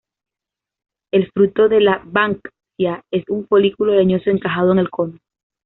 El 1.11 1.29
fruto 1.31 1.69
de 1.69 1.79
la 1.79 2.01
"Banksia" 2.03 3.03
es 3.11 3.23
un 3.29 3.45
folículo 3.47 3.93
leñoso 3.93 4.31
encajado 4.31 4.71
en 4.71 4.79
el 4.79 4.89
"cono". 4.89 5.19